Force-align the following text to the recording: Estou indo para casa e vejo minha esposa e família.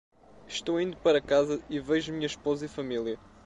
Estou 0.47 0.81
indo 0.81 0.97
para 0.97 1.21
casa 1.21 1.61
e 1.69 1.79
vejo 1.79 2.11
minha 2.11 2.25
esposa 2.25 2.65
e 2.65 2.67
família. 2.67 3.19